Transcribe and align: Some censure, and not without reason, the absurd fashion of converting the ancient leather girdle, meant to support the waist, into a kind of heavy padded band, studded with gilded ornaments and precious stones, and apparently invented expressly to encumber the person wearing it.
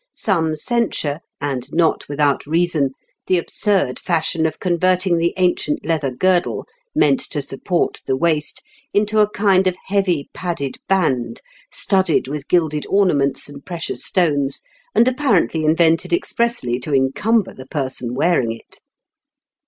Some 0.15 0.55
censure, 0.55 1.19
and 1.39 1.71
not 1.71 2.09
without 2.09 2.47
reason, 2.47 2.93
the 3.27 3.37
absurd 3.37 3.99
fashion 3.99 4.47
of 4.47 4.59
converting 4.59 5.19
the 5.19 5.31
ancient 5.37 5.85
leather 5.85 6.09
girdle, 6.09 6.65
meant 6.95 7.19
to 7.29 7.39
support 7.39 8.01
the 8.07 8.15
waist, 8.17 8.63
into 8.95 9.19
a 9.19 9.29
kind 9.29 9.67
of 9.67 9.75
heavy 9.85 10.27
padded 10.33 10.77
band, 10.89 11.41
studded 11.71 12.27
with 12.27 12.47
gilded 12.47 12.87
ornaments 12.89 13.47
and 13.47 13.63
precious 13.63 14.03
stones, 14.03 14.63
and 14.95 15.07
apparently 15.07 15.63
invented 15.65 16.13
expressly 16.13 16.79
to 16.79 16.95
encumber 16.95 17.53
the 17.53 17.67
person 17.67 18.15
wearing 18.15 18.51
it. 18.51 18.79